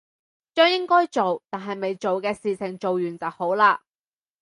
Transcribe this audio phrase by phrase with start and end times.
[0.55, 3.83] 將應該做但係未做嘅事情做完就好啦